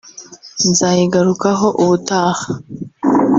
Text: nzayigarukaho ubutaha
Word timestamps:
nzayigarukaho 0.69 1.67
ubutaha 1.81 2.45